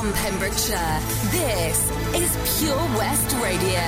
[0.00, 0.98] from Pembrokeshire,
[1.30, 3.80] this is Pure West Radio.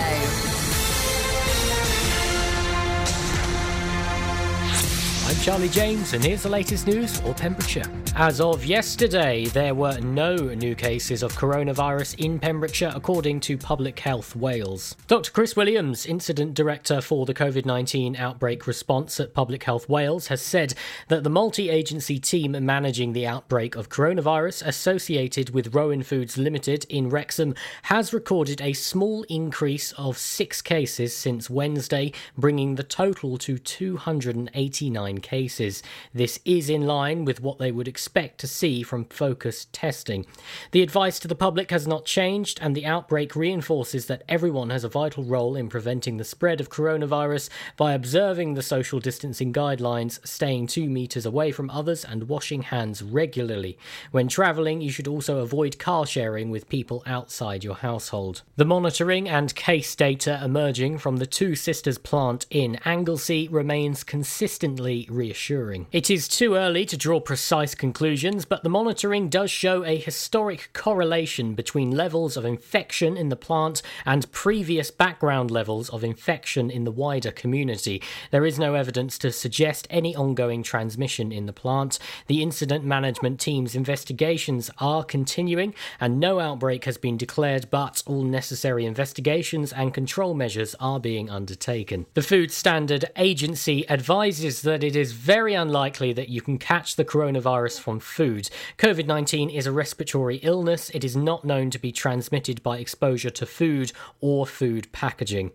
[5.26, 8.01] I'm Charlie James, and here's the latest news for Pembrokeshire.
[8.14, 13.98] As of yesterday, there were no new cases of coronavirus in Pembrokeshire, according to Public
[13.98, 14.94] Health Wales.
[15.06, 15.30] Dr.
[15.30, 20.42] Chris Williams, Incident Director for the COVID 19 outbreak response at Public Health Wales, has
[20.42, 20.74] said
[21.08, 26.84] that the multi agency team managing the outbreak of coronavirus associated with Rowan Foods Limited
[26.90, 27.54] in Wrexham
[27.84, 35.18] has recorded a small increase of six cases since Wednesday, bringing the total to 289
[35.18, 35.82] cases.
[36.12, 38.01] This is in line with what they would expect
[38.38, 40.26] to see from focused testing.
[40.72, 44.84] The advice to the public has not changed, and the outbreak reinforces that everyone has
[44.84, 50.24] a vital role in preventing the spread of coronavirus by observing the social distancing guidelines,
[50.26, 53.78] staying two metres away from others, and washing hands regularly.
[54.10, 58.42] When travelling, you should also avoid car sharing with people outside your household.
[58.56, 65.06] The monitoring and case data emerging from the Two Sisters plant in Anglesey remains consistently
[65.10, 65.86] reassuring.
[65.92, 70.70] It is too early to draw precise conclusions, but the monitoring does show a historic
[70.72, 76.84] correlation between levels of infection in the plant and previous background levels of infection in
[76.84, 78.02] the wider community.
[78.30, 81.98] There is no evidence to suggest any ongoing transmission in the plant.
[82.26, 88.22] The incident management team's investigations are continuing, and no outbreak has been declared, but all
[88.22, 92.06] necessary investigations and control measures are being undertaken.
[92.14, 97.04] The Food Standard Agency advises that it is very unlikely that you can catch the
[97.04, 98.48] coronavirus from food.
[98.78, 100.90] COVID 19 is a respiratory illness.
[100.90, 105.50] It is not known to be transmitted by exposure to food or food packaging.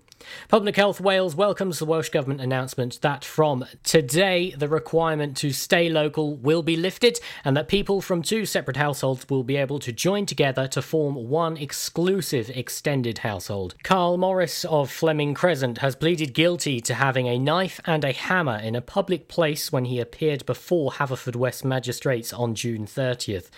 [0.47, 5.89] Public Health Wales welcomes the Welsh Government announcement that from today the requirement to stay
[5.89, 9.91] local will be lifted and that people from two separate households will be able to
[9.91, 13.75] join together to form one exclusive extended household.
[13.83, 18.57] Carl Morris of Fleming Crescent has pleaded guilty to having a knife and a hammer
[18.57, 23.49] in a public place when he appeared before Haverfordwest magistrates on June 30th.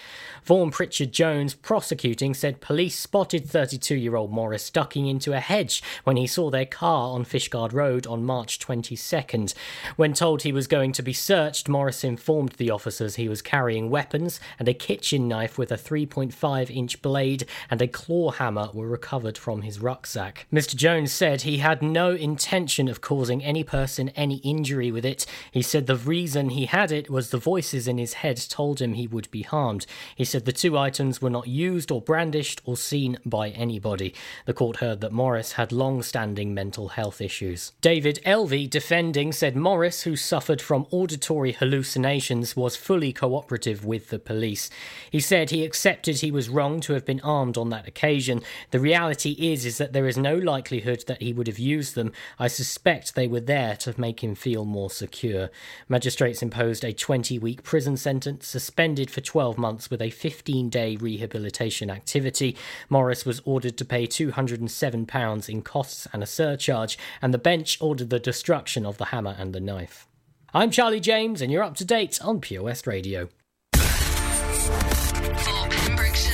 [0.44, 5.82] Vaughan Pritchard Jones, prosecuting, said police spotted 32 year old Morris ducking into a hedge
[6.04, 9.54] when he saw their car on Fishguard Road on March 22nd.
[9.96, 13.90] When told he was going to be searched, Morris informed the officers he was carrying
[13.90, 18.88] weapons and a kitchen knife with a 3.5 inch blade and a claw hammer were
[18.88, 20.48] recovered from his rucksack.
[20.52, 20.76] Mr.
[20.76, 25.26] Jones said he had no intention of causing any person any injury with it.
[25.52, 28.94] He said the reason he had it was the voices in his head told him
[28.94, 29.86] he would be harmed.
[30.16, 34.14] He said the two items were not used or brandished or seen by anybody.
[34.46, 37.74] The court heard that Morris had long standing mental health issues.
[37.82, 44.20] David Elvey, defending, said Morris, who suffered from auditory hallucinations, was fully cooperative with the
[44.20, 44.70] police.
[45.12, 48.42] He said he accepted he was wrong to have been armed on that occasion.
[48.72, 52.12] The reality is is that there is no likelihood that he would have used them.
[52.38, 55.50] I suspect they were there to make him feel more secure.
[55.88, 62.58] Magistrates imposed a 20-week prison sentence, suspended for 12 months with a 15-day rehabilitation activity.
[62.90, 68.10] Morris was ordered to pay £207 in costs and a surcharge, and the bench ordered
[68.10, 70.08] the destruction of the hammer and the knife.
[70.54, 73.30] I'm Charlie James, and you're up to date on Pure West Radio.
[73.76, 76.34] From Pembrokeshire,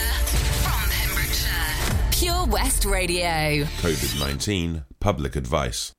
[2.11, 3.65] Pure West Radio.
[3.81, 5.91] COVID 19 public advice.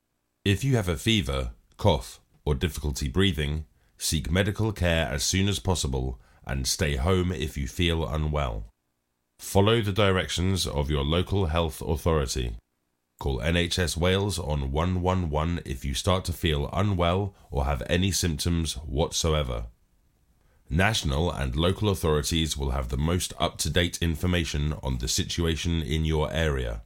[0.43, 3.65] If you have a fever, cough, or difficulty breathing,
[3.97, 8.65] seek medical care as soon as possible and stay home if you feel unwell.
[9.39, 12.55] Follow the directions of your local health authority.
[13.19, 18.75] Call NHS Wales on 111 if you start to feel unwell or have any symptoms
[18.75, 19.65] whatsoever.
[20.69, 25.81] National and local authorities will have the most up to date information on the situation
[25.81, 26.81] in your area.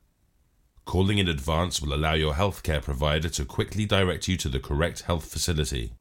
[0.86, 5.02] Calling in advance will allow your healthcare provider to quickly direct you to the correct
[5.04, 5.94] health facility.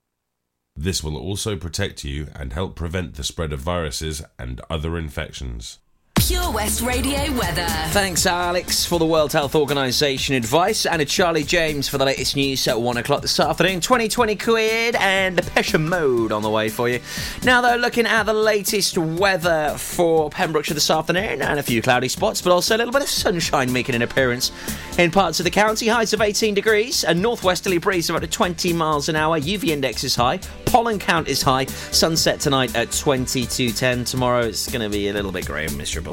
[0.77, 5.79] This will also protect you and help prevent the spread of viruses and other infections.
[6.21, 7.67] Pure West Radio weather.
[7.93, 12.37] Thanks, Alex, for the World Health Organization advice, and a Charlie James for the latest
[12.37, 13.81] news at 1 o'clock this afternoon.
[13.81, 17.01] 2020 quid and Depeche Mode on the way for you.
[17.43, 22.09] Now, though, looking at the latest weather for Pembrokeshire this afternoon, and a few cloudy
[22.09, 24.53] spots, but also a little bit of sunshine making an appearance
[24.99, 25.89] in parts of the county.
[25.89, 29.41] Highs of 18 degrees, a northwesterly breeze of up to 20 miles an hour.
[29.41, 31.65] UV index is high, pollen count is high.
[31.65, 34.07] Sunset tonight at 22.10.
[34.07, 36.10] Tomorrow it's going to be a little bit grey and miserable.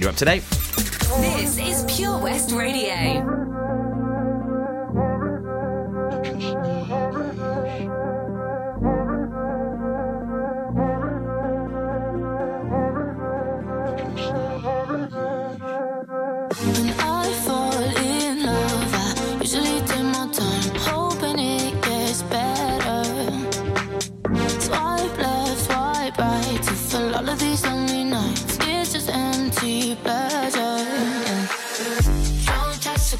[0.00, 0.42] You're up to date.
[1.20, 3.79] This is Pure West Radio.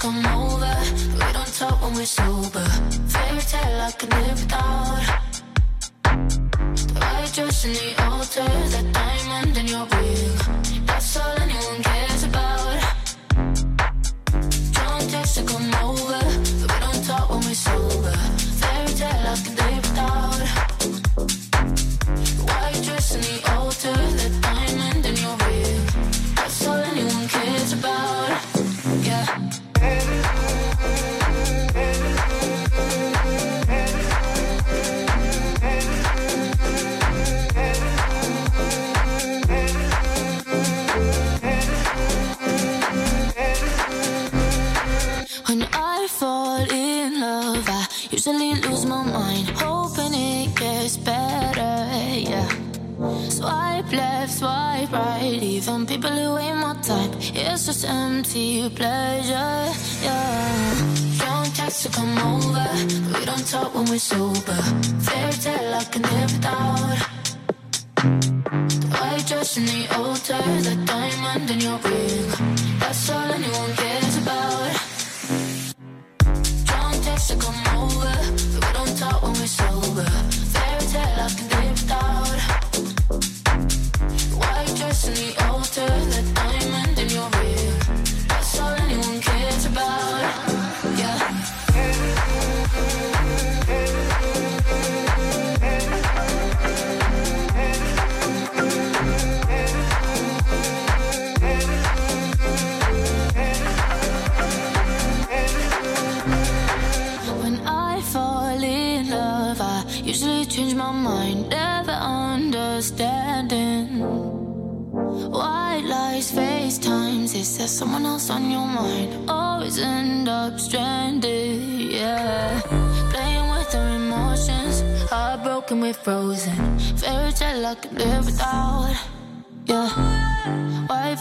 [0.01, 0.75] come over.
[1.13, 2.65] We don't talk when we're sober.
[3.13, 5.21] Fairy tale I could live without.
[6.89, 10.87] The white dress in the altar, that diamond in your ring.
[10.87, 12.81] That's all anyone cares about.
[14.79, 16.23] Don't just come over.
[16.61, 18.30] We don't talk when we're sober.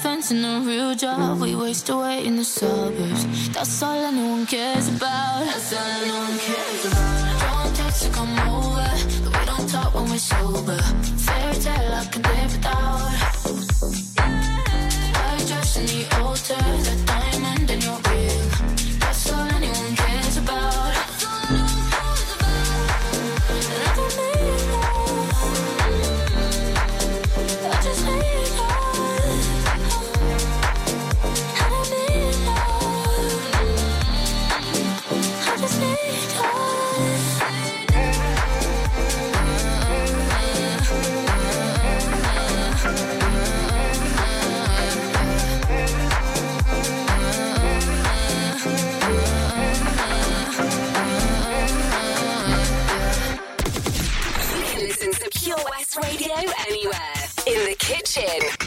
[0.09, 1.39] fence and a real job.
[1.39, 3.49] We waste away in the suburbs.
[3.49, 5.45] That's all anyone cares about.
[5.45, 7.63] That's all anyone cares about.
[7.63, 8.89] Don't text to come over,
[9.23, 10.79] but we don't talk when we're sober.
[11.25, 13.09] Fairy tale I can live without.
[15.25, 17.08] I dress in the altar.
[58.09, 58.58] Kitchen.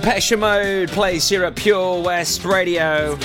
[0.00, 3.18] Depeche Mode plays here at Pure West Radio.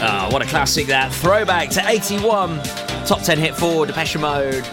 [0.00, 1.12] Ah, what a classic that.
[1.12, 2.62] Throwback to 81.
[3.04, 4.64] Top 10 hit for Depeche Mode.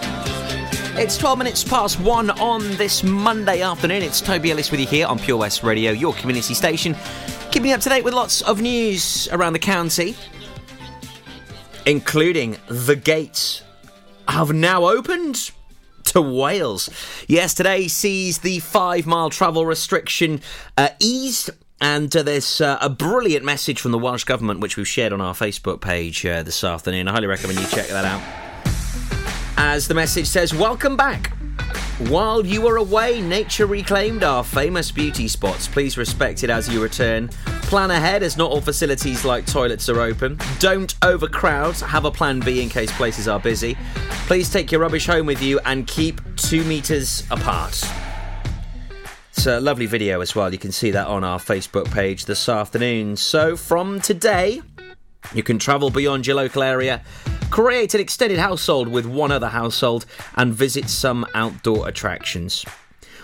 [0.98, 4.02] It's 12 minutes past one on this Monday afternoon.
[4.02, 6.96] It's Toby Ellis with you here on Pure West Radio, your community station.
[7.52, 10.16] Keeping up to date with lots of news around the county,
[11.86, 13.65] including the gates
[14.28, 15.52] have now opened
[16.06, 16.90] to Wales.
[17.28, 20.42] Yesterday sees the five mile travel restriction
[20.78, 21.50] uh, eased.
[21.82, 25.20] And uh, there's uh, a brilliant message from the Welsh Government, which we've shared on
[25.20, 27.08] our Facebook page uh, this afternoon.
[27.08, 28.22] I highly recommend you check that out.
[29.58, 31.34] As the message says, Welcome back.
[32.00, 35.66] While you were away, nature reclaimed our famous beauty spots.
[35.66, 37.30] Please respect it as you return.
[37.70, 40.38] Plan ahead as not all facilities like toilets are open.
[40.60, 41.78] Don't overcrowd.
[41.78, 43.78] Have a plan B in case places are busy.
[44.28, 47.82] Please take your rubbish home with you and keep two metres apart.
[49.30, 50.52] It's a lovely video as well.
[50.52, 53.16] You can see that on our Facebook page this afternoon.
[53.16, 54.62] So, from today,
[55.34, 57.04] you can travel beyond your local area,
[57.50, 62.66] create an extended household with one other household, and visit some outdoor attractions.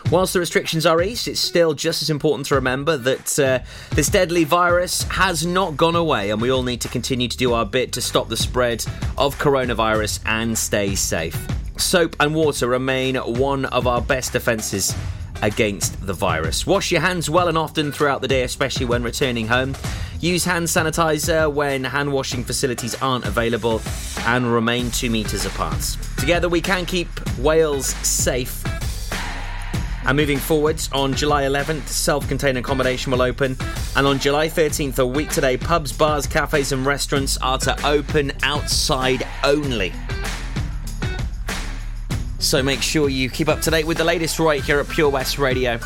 [0.10, 3.60] Whilst the restrictions are eased, it's still just as important to remember that uh,
[3.92, 7.54] this deadly virus has not gone away, and we all need to continue to do
[7.54, 8.84] our bit to stop the spread
[9.18, 11.48] of coronavirus and stay safe.
[11.78, 14.96] Soap and water remain one of our best defences
[15.42, 16.68] against the virus.
[16.68, 19.76] Wash your hands well and often throughout the day, especially when returning home.
[20.22, 23.82] Use hand sanitizer when hand washing facilities aren't available
[24.20, 25.98] and remain two metres apart.
[26.20, 27.10] Together, we can keep
[27.40, 28.64] Wales safe.
[30.06, 33.58] And moving forwards, on July 11th, self contained accommodation will open.
[33.96, 38.32] And on July 13th, a week today, pubs, bars, cafes, and restaurants are to open
[38.44, 39.92] outside only.
[42.38, 45.10] So make sure you keep up to date with the latest right here at Pure
[45.10, 45.80] West Radio.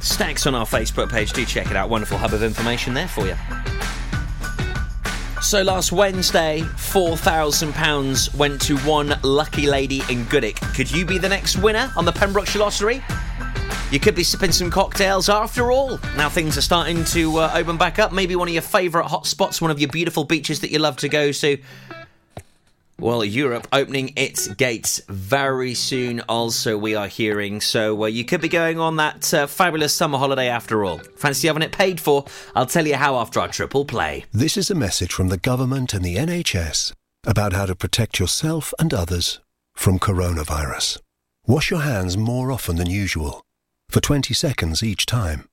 [0.00, 1.88] Stacks on our Facebook page, do check it out.
[1.88, 3.36] Wonderful hub of information there for you.
[5.40, 10.56] So last Wednesday, £4,000 went to one lucky lady in Goodwick.
[10.74, 13.02] Could you be the next winner on the Pembrokeshire Lottery?
[13.90, 15.98] You could be sipping some cocktails after all.
[16.16, 18.12] Now things are starting to uh, open back up.
[18.12, 20.96] Maybe one of your favourite hot spots, one of your beautiful beaches that you love
[20.98, 21.56] to go to.
[23.00, 27.60] Well, Europe opening its gates very soon, also, we are hearing.
[27.60, 30.98] So, uh, you could be going on that uh, fabulous summer holiday after all.
[31.16, 32.24] Fancy having it paid for?
[32.56, 34.24] I'll tell you how after our triple play.
[34.32, 36.92] This is a message from the government and the NHS
[37.24, 39.38] about how to protect yourself and others
[39.74, 40.98] from coronavirus.
[41.46, 43.42] Wash your hands more often than usual,
[43.88, 45.48] for 20 seconds each time.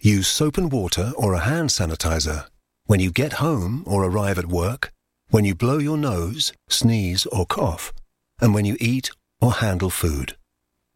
[0.00, 2.46] Use soap and water or a hand sanitizer
[2.86, 4.90] when you get home or arrive at work,
[5.30, 7.92] when you blow your nose, sneeze, or cough,
[8.40, 10.36] and when you eat or handle food.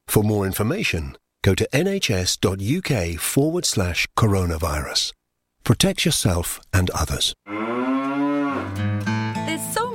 [0.07, 5.13] For more information, go to nhs.uk forward slash coronavirus.
[5.65, 7.35] Protect yourself and others.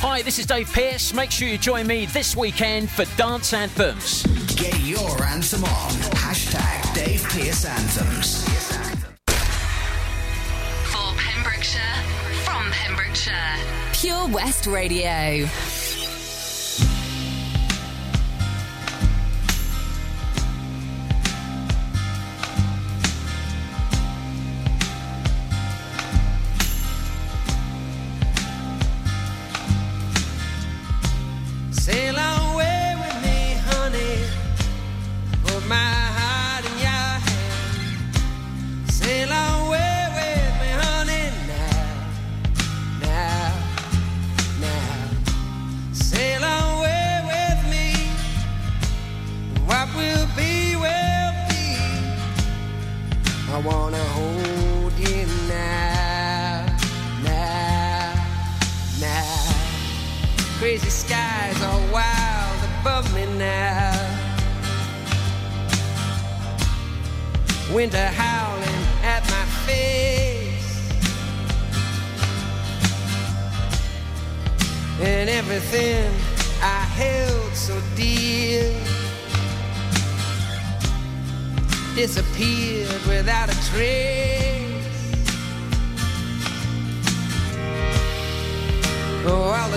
[0.00, 1.14] Hi, this is Dave Pearce.
[1.14, 4.24] Make sure you join me this weekend for Dance Anthems.
[4.54, 5.90] Get your anthem on.
[6.12, 8.44] Hashtag Dave Pearce Anthems.
[10.84, 11.80] For Pembrokeshire,
[12.44, 13.56] from Pembrokeshire.
[13.94, 15.46] Pure West Radio.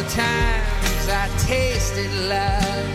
[0.04, 2.86] the times I tasted love.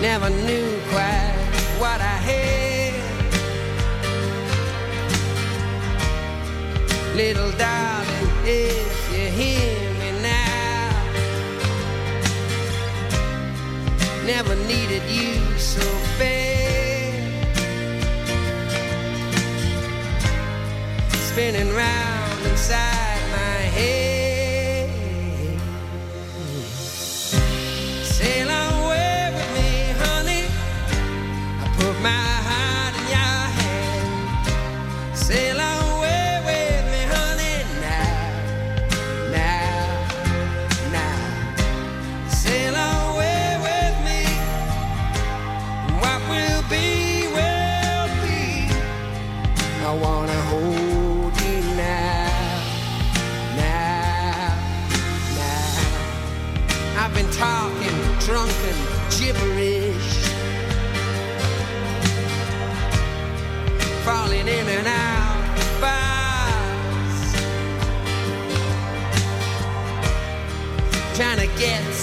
[0.00, 1.34] Never knew quite
[1.78, 2.94] what I had.
[7.14, 10.90] Little darling, if you hear me now,
[14.24, 15.86] never needed you so
[16.18, 17.12] bad.
[21.28, 23.09] Spinning round inside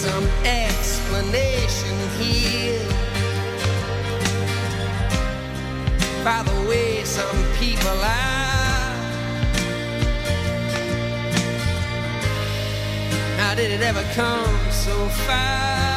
[0.08, 2.80] some explanation here
[6.24, 8.96] by the way some people are.
[13.38, 14.96] How did it ever come so
[15.28, 15.97] far?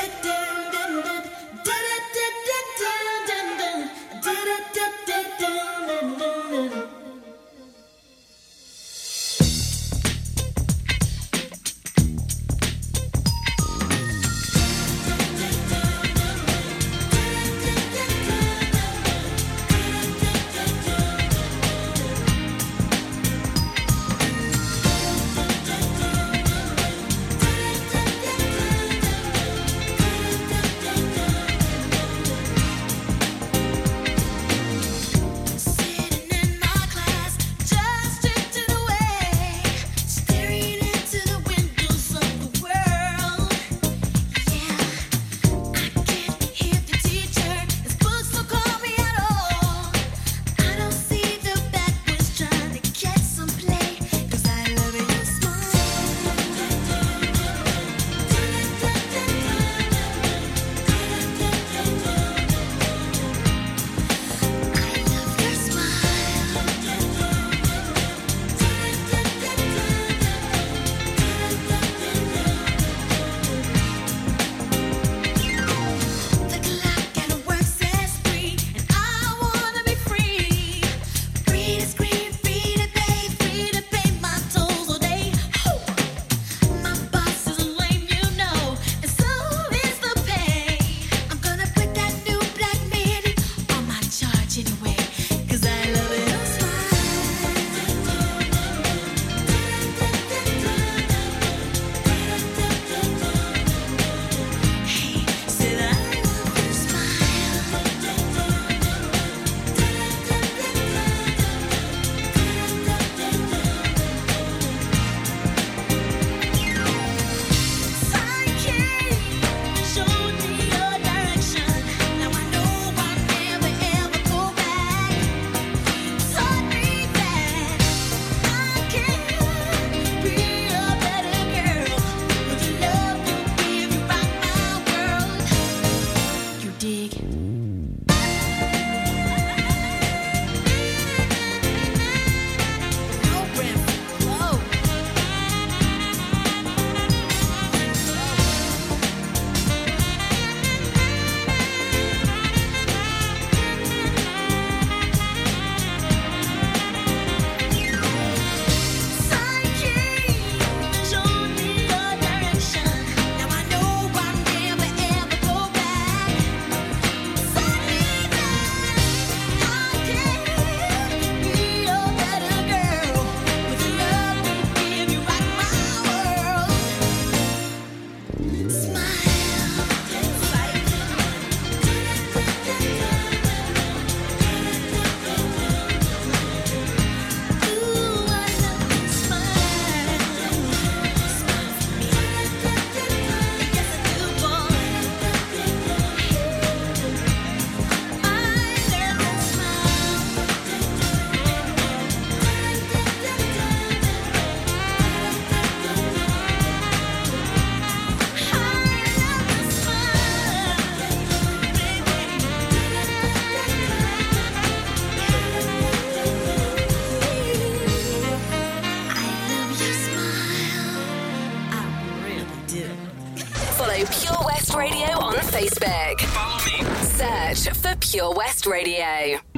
[225.51, 226.21] Facebook.
[226.21, 227.53] Follow me.
[227.53, 229.50] Search for Pure West Radio.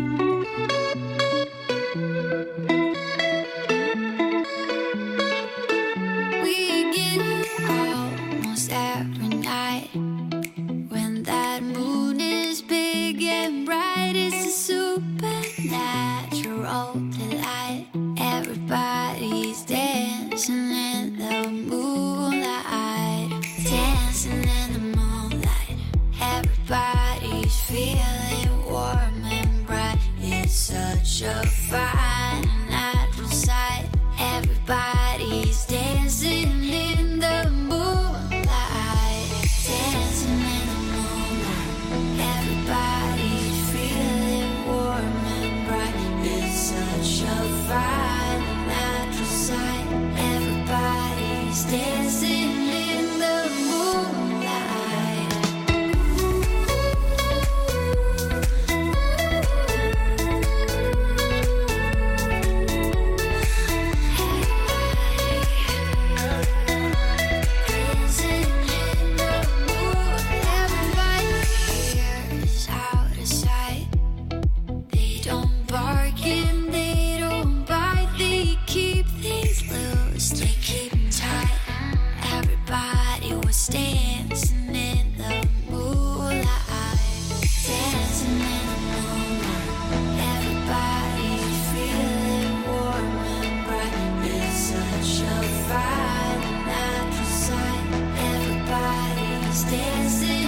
[99.73, 100.42] Dancing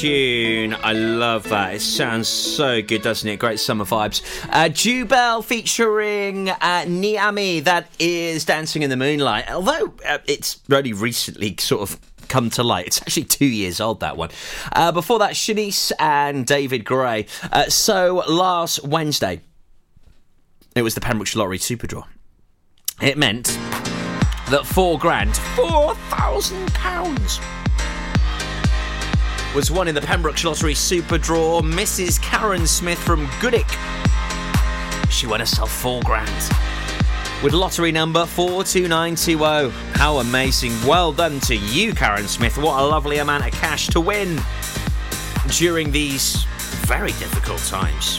[0.00, 0.74] tune.
[0.82, 1.74] I love that.
[1.74, 3.38] It sounds so good, doesn't it?
[3.38, 4.22] Great summer vibes.
[4.48, 9.50] Uh, Jubel featuring uh, NEIMY, that is Dancing in the Moonlight.
[9.50, 12.86] Although uh, it's only recently sort of come to light.
[12.86, 14.30] It's actually two years old, that one.
[14.72, 17.26] Uh, before that, Shanice and David Gray.
[17.52, 19.42] Uh, so last Wednesday,
[20.74, 22.04] it was the Pembrokeshire Lottery Super Draw.
[23.02, 23.48] It meant
[24.48, 27.38] that four grand, four thousand pounds
[29.54, 31.60] was won in the Pembrokeshire Lottery Super Draw.
[31.62, 32.20] Mrs.
[32.22, 33.66] Karen Smith from Goodwick.
[35.10, 36.30] She won herself four grand.
[37.42, 39.70] With lottery number 42920.
[39.98, 40.72] How amazing.
[40.86, 42.58] Well done to you, Karen Smith.
[42.58, 44.40] What a lovely amount of cash to win
[45.48, 46.44] during these
[46.86, 48.18] very difficult times.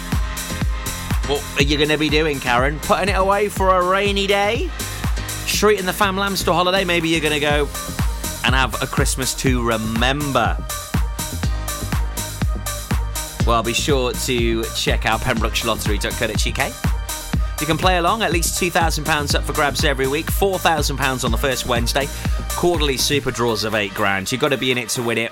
[1.28, 2.78] What are you going to be doing, Karen?
[2.80, 4.70] Putting it away for a rainy day?
[5.46, 6.84] Treating the fam Lamster holiday?
[6.84, 7.70] Maybe you're going to go
[8.44, 10.58] and have a Christmas to remember.
[13.45, 16.73] Well, be sure to check out pembrokeshirelottery.co.uk.
[17.60, 21.38] You can play along, at least £2,000 up for grabs every week, £4,000 on the
[21.38, 22.08] first Wednesday,
[22.51, 24.32] quarterly super draws of 8 grand.
[24.32, 25.32] You've got to be in it to win it.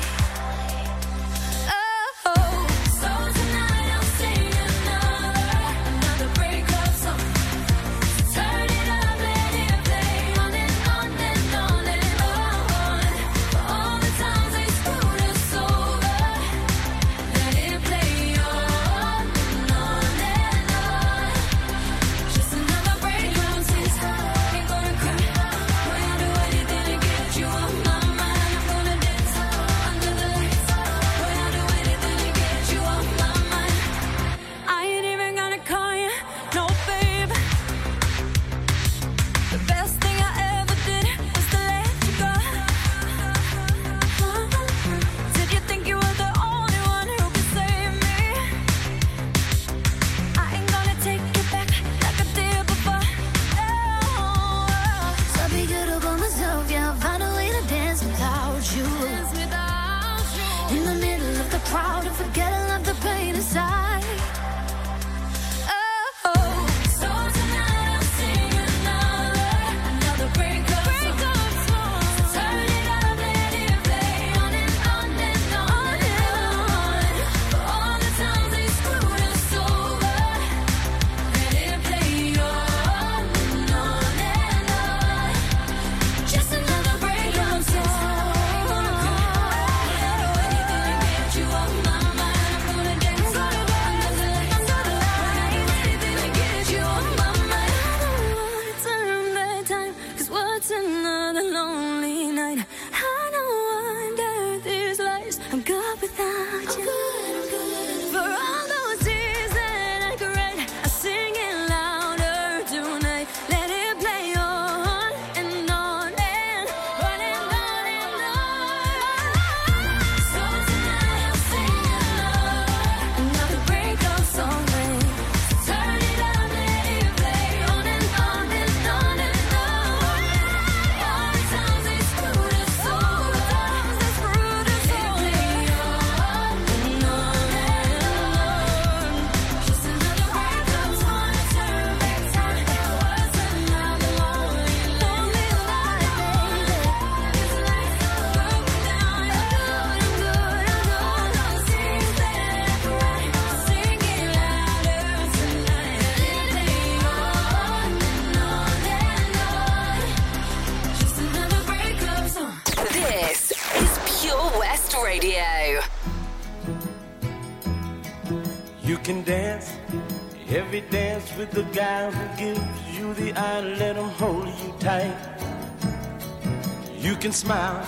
[177.26, 177.84] Can smile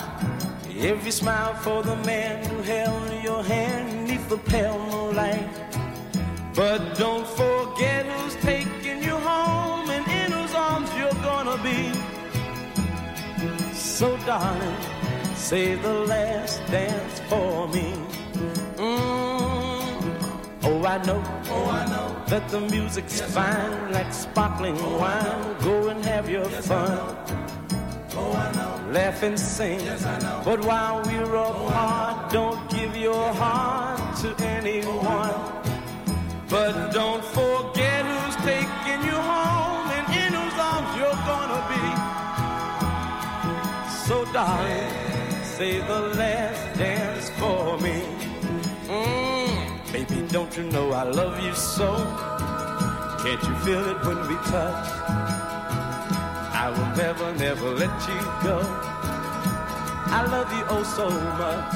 [0.80, 5.48] every smile for the man who held your hand neath the pale moonlight.
[6.56, 11.80] But don't forget who's taking you home and in whose arms you're gonna be.
[13.74, 14.76] So, darling,
[15.36, 17.92] save the last dance for me.
[18.74, 20.02] Mm.
[20.64, 21.22] Oh, I know,
[21.54, 25.56] oh, I know that the music's fine, like sparkling wine.
[25.62, 27.16] Go and have your fun.
[28.16, 28.77] Oh, I know.
[28.92, 29.80] Laugh and sing.
[30.44, 35.34] But while we're apart, don't give your heart to anyone.
[36.48, 41.84] But don't forget who's taking you home and in whose arms you're gonna be.
[44.06, 44.90] So, darling,
[45.42, 48.02] say the last dance for me.
[48.86, 51.94] Mm, baby, don't you know I love you so?
[53.22, 55.37] Can't you feel it when we touch?
[56.60, 58.58] I will never, never let you go.
[60.10, 61.72] I love you oh so much.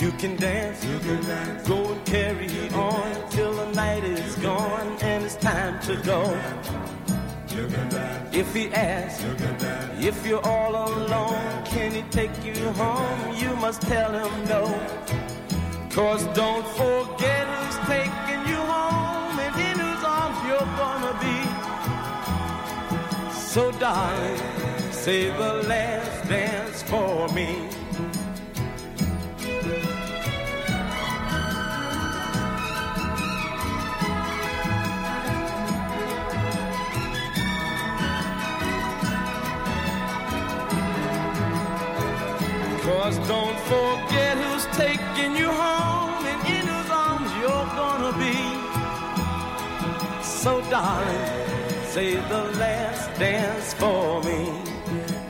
[0.00, 1.68] You can dance, you can dance.
[1.68, 6.22] Go and carry on till the night is gone and it's time to go.
[8.32, 9.22] If he asks,
[10.00, 13.36] if you're all alone, can he take you home?
[13.36, 14.64] You must tell him no.
[15.90, 21.36] Cause don't forget who's taking you home and in whose arms you're gonna be.
[23.56, 24.38] So darling,
[24.90, 27.70] say the last dance for me.
[42.82, 48.36] Cause don't forget who's taking you home and in whose arms you're gonna be.
[50.22, 54.46] So darling, say the last dance for me.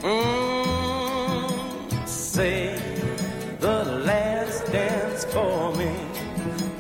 [0.03, 1.49] Mm,
[2.07, 2.79] say
[3.61, 5.95] the last dance for me.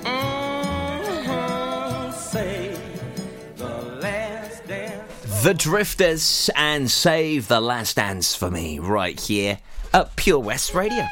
[0.02, 2.76] Mm, say
[3.56, 5.42] the last dance.
[5.42, 9.58] The Drifters and Save the Last Dance for Me right here
[9.94, 11.04] at Pure West Radio.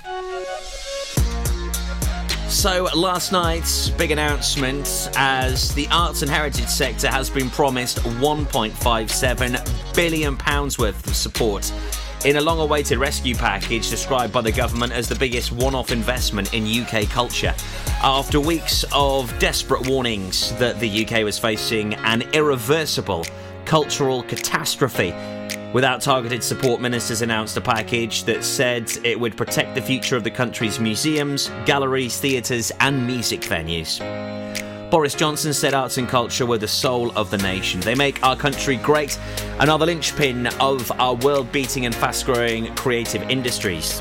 [2.55, 9.95] So, last night's big announcement as the arts and heritage sector has been promised £1.57
[9.95, 10.39] billion
[10.79, 11.71] worth of support
[12.25, 15.91] in a long awaited rescue package described by the government as the biggest one off
[15.91, 17.55] investment in UK culture.
[18.03, 23.27] After weeks of desperate warnings that the UK was facing an irreversible
[23.67, 25.13] cultural catastrophe.
[25.75, 30.23] Without targeted support, ministers announced a package that said it would protect the future of
[30.23, 33.99] the country's museums, galleries, theatres, and music venues.
[34.89, 37.81] Boris Johnson said arts and culture were the soul of the nation.
[37.81, 39.19] They make our country great
[39.59, 44.01] and are the linchpin of our world beating and fast growing creative industries.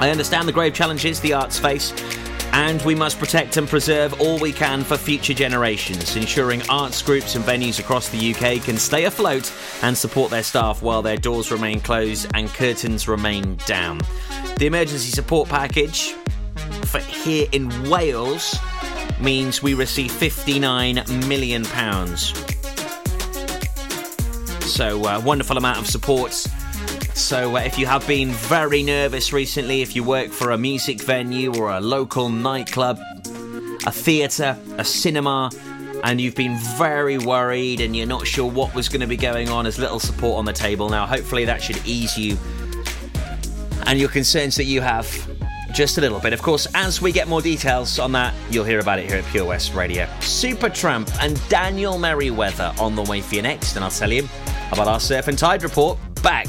[0.00, 1.92] I understand the grave challenges the arts face,
[2.54, 7.34] and we must protect and preserve all we can for future generations, ensuring arts groups
[7.34, 9.52] and venues across the UK can stay afloat
[9.82, 13.98] and support their staff while their doors remain closed and curtains remain down.
[14.58, 16.12] The emergency support package
[16.84, 18.54] for here in Wales
[19.20, 22.32] means we receive 59 million pounds.
[24.64, 26.46] So, uh, wonderful amount of support.
[27.14, 31.00] So, uh, if you have been very nervous recently, if you work for a music
[31.00, 32.98] venue or a local nightclub,
[33.86, 35.50] a theatre, a cinema,
[36.02, 39.48] and you've been very worried and you're not sure what was going to be going
[39.48, 41.06] on, there's little support on the table now.
[41.06, 42.36] Hopefully, that should ease you
[43.86, 45.06] and your concerns that you have
[45.72, 46.32] just a little bit.
[46.32, 49.24] Of course, as we get more details on that, you'll hear about it here at
[49.26, 50.06] Pure West Radio.
[50.18, 54.28] Supertramp and Daniel Merriweather on the way for you next, and I'll tell you
[54.72, 56.48] about our surf and tide report back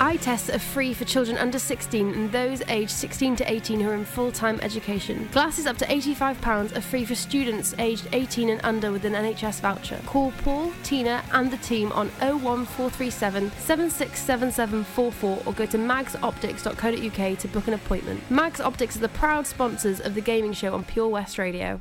[0.00, 3.90] Eye tests are free for children under 16 and those aged 16 to 18 who
[3.90, 5.28] are in full time education.
[5.32, 9.60] Glasses up to £85 are free for students aged 18 and under with an NHS
[9.60, 10.00] voucher.
[10.06, 17.68] Call Paul, Tina, and the team on 01437 767744 or go to magsoptics.co.uk to book
[17.68, 18.30] an appointment.
[18.30, 21.80] Mags Optics are the proud sponsors of the gaming show on Pure West Radio.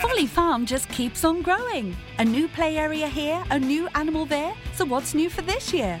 [0.00, 1.96] Folly Farm just keeps on growing.
[2.18, 4.54] A new play area here, a new animal there.
[4.74, 6.00] So what's new for this year?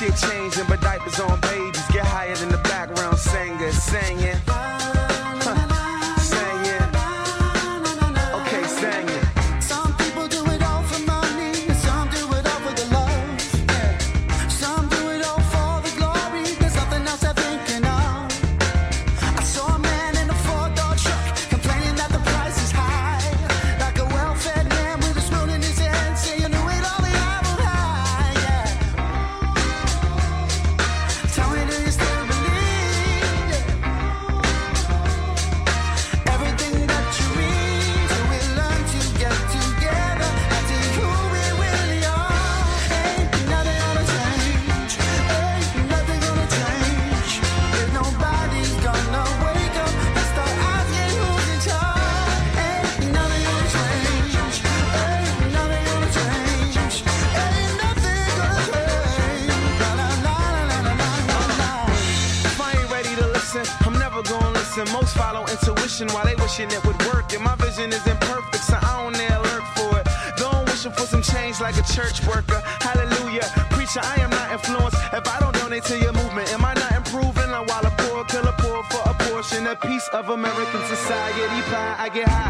[0.00, 4.29] Shit changing, but diapers on babies get higher than the background singer singing.
[81.72, 82.49] I get high.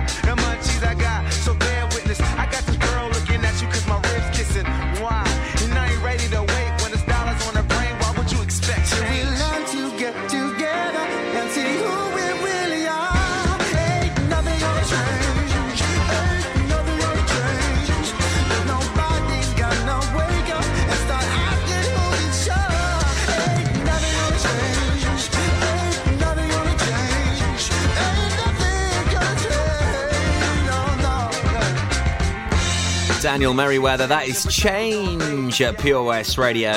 [33.20, 36.72] Daniel Merriweather, that is Change at Pure West Radio.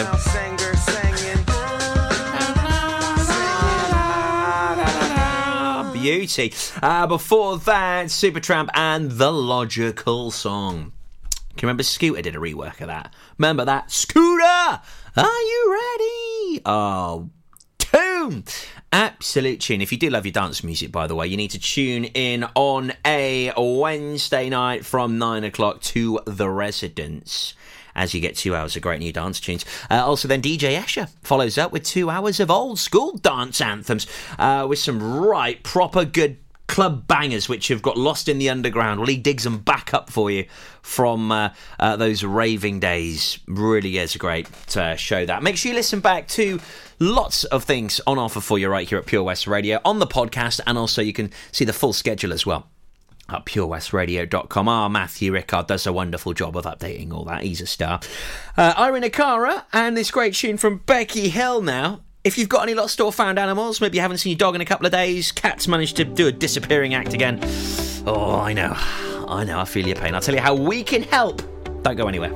[5.93, 6.53] Beauty.
[6.81, 10.91] Uh, before that, Supertramp and The Logical Song.
[11.31, 13.13] Can you remember Scooter did a rework of that?
[13.37, 13.89] Remember that?
[13.89, 14.43] Scooter!
[14.43, 14.81] Are
[15.15, 16.61] you ready?
[16.65, 17.29] Oh,
[17.79, 18.43] tune!
[18.93, 19.81] Absolute tune.
[19.81, 22.45] If you do love your dance music, by the way, you need to tune in
[22.53, 27.55] on a Wednesday night from 9 o'clock to The Residence
[27.95, 29.65] as you get two hours of great new dance tunes.
[29.89, 34.05] Uh, also, then DJ Escher follows up with two hours of old school dance anthems
[34.37, 36.37] uh, with some right proper good
[36.67, 38.99] club bangers which have got lost in the underground.
[38.99, 40.45] Well, he digs them back up for you
[40.81, 43.39] from uh, uh, those raving days.
[43.47, 45.25] Really is a great uh, show.
[45.25, 46.59] That make sure you listen back to
[47.03, 50.07] lots of things on offer for you right here at Pure West Radio on the
[50.07, 52.67] podcast, and also you can see the full schedule as well
[53.29, 54.67] at purewestradio.com.
[54.67, 57.43] Our Matthew Rickard does a wonderful job of updating all that.
[57.43, 57.99] He's a star.
[58.57, 62.01] Uh, Irene Cara and this great tune from Becky Hill now.
[62.23, 64.61] If you've got any lost or found animals, maybe you haven't seen your dog in
[64.61, 67.39] a couple of days, cats managed to do a disappearing act again.
[68.05, 68.73] Oh, I know.
[69.27, 70.15] I know, I feel your pain.
[70.15, 71.41] I'll tell you how we can help.
[71.83, 72.31] Don't go anywhere.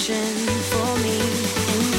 [0.00, 1.89] searching for me.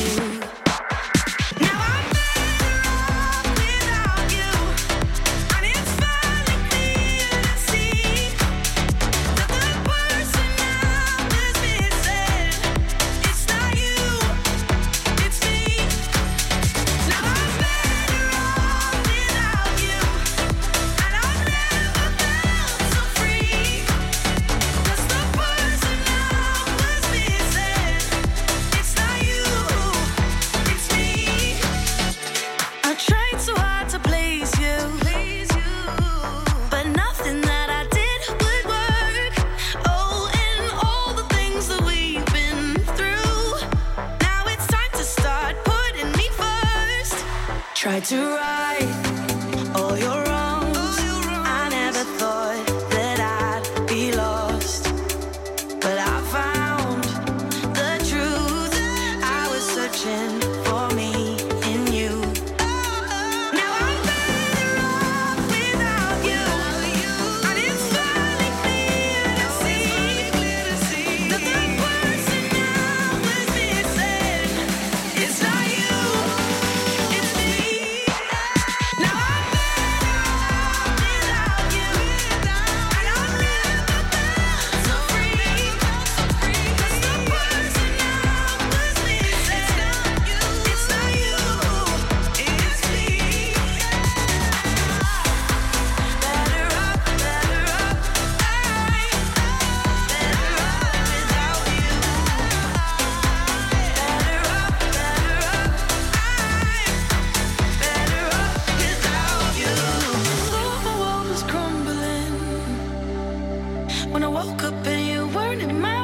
[114.11, 116.00] When I woke up and you weren't in my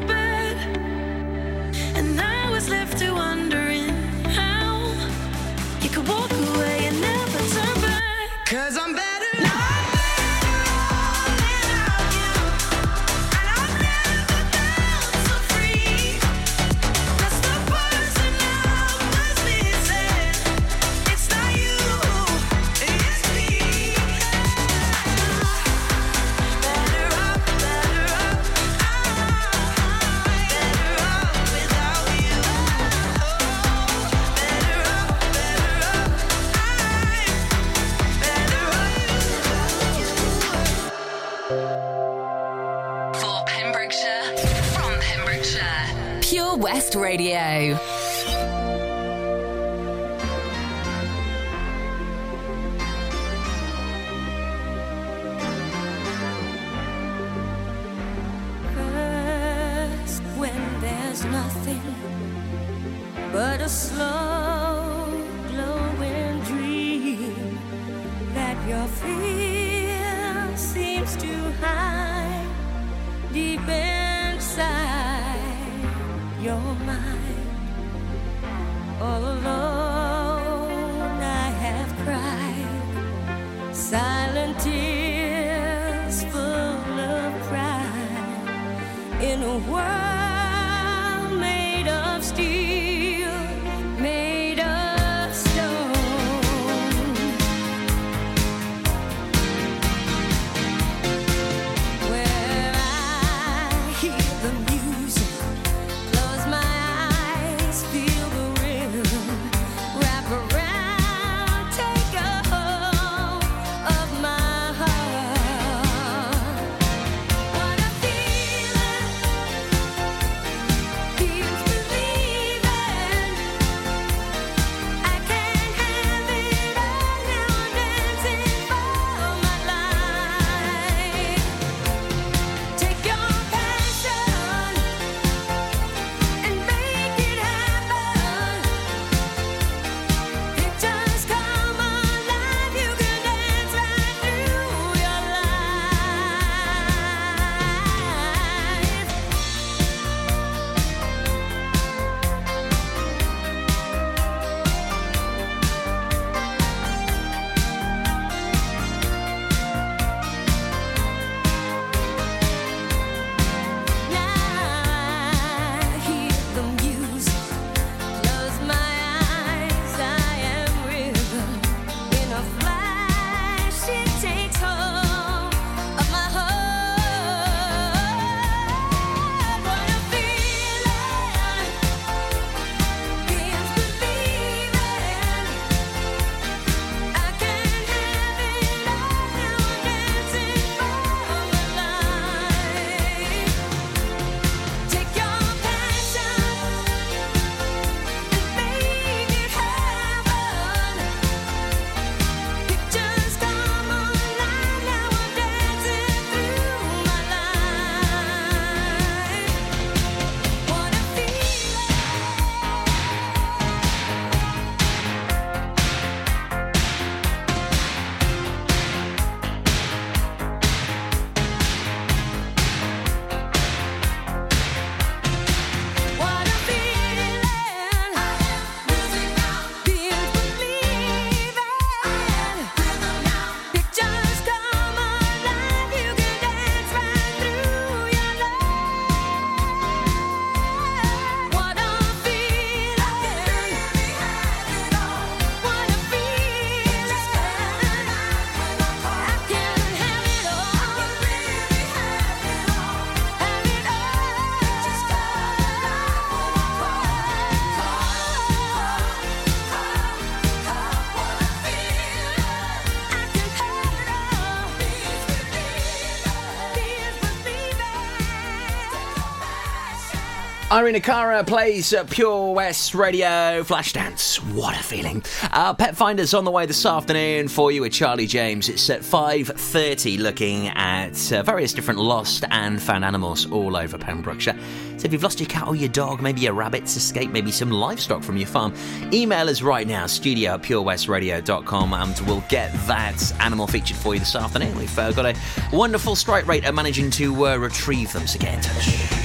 [270.78, 274.38] Irene Cara plays uh, Pure West Radio Flashdance.
[274.54, 275.24] What a feeling!
[275.52, 278.70] Uh, Pet Finders on the way this afternoon for you with Charlie James.
[278.70, 283.98] It's at five thirty, looking at uh, various different lost and found animals all over
[283.98, 284.56] Pembrokeshire.
[284.98, 287.72] So if you've lost your cat or your dog, maybe your rabbits escaped, maybe some
[287.72, 288.72] livestock from your farm,
[289.12, 294.20] email us right now, studio at purewestradio.com, and we'll get that animal featured for you
[294.20, 294.78] this afternoon.
[294.78, 295.36] We've uh, got a
[295.74, 299.17] wonderful strike rate at managing to uh, retrieve them, so get in touch.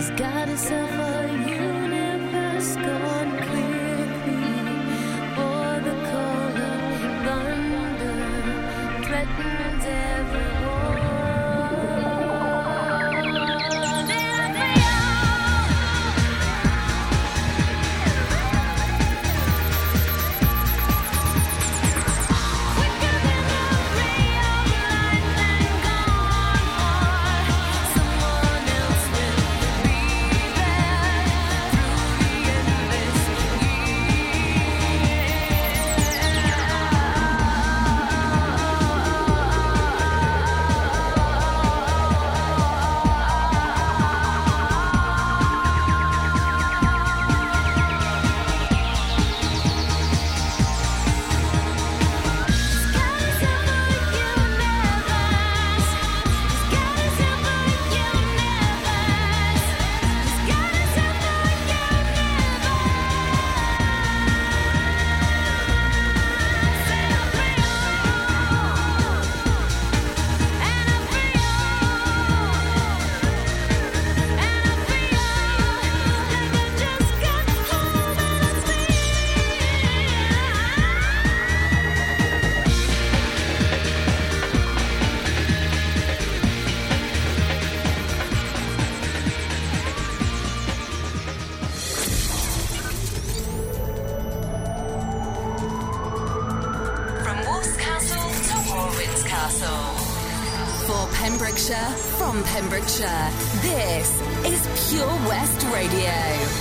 [0.00, 2.74] She's got herself a universe